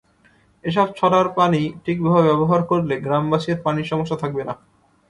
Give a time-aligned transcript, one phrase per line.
[0.63, 4.53] এসব ছড়ার পানি ঠিকভাবে ব্যবহার করলে গ্রামবাসীর পানির সমস্যা থাকবে না।